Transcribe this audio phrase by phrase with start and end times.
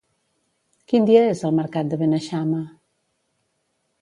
[0.91, 2.63] Quin dia és el mercat de Beneixama?